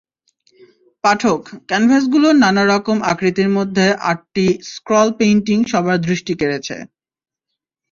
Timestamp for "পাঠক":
1.03-1.39